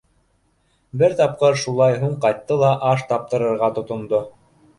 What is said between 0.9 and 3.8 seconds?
Бер тапҡыр шулай һуң ҡайтты ла, аш таптырырға